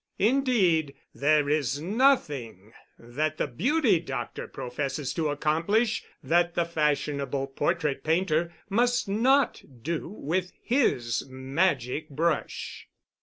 Indeed, 0.17 0.95
there 1.13 1.47
is 1.47 1.79
nothing 1.79 2.73
that 2.97 3.37
the 3.37 3.45
beauty 3.45 3.99
doctor 3.99 4.47
professes 4.47 5.13
to 5.13 5.29
accomplish 5.29 6.03
that 6.23 6.55
the 6.55 6.65
fashionable 6.65 7.45
portrait 7.45 8.03
painter 8.03 8.51
must 8.67 9.07
not 9.07 9.61
do 9.83 10.09
with 10.09 10.53
his 10.59 11.23
magic 11.29 12.09
brush. 12.09 12.87